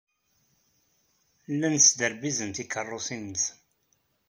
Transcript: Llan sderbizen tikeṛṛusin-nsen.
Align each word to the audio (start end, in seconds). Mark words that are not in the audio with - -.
Llan 1.53 1.75
sderbizen 1.85 2.51
tikeṛṛusin-nsen. 2.55 3.57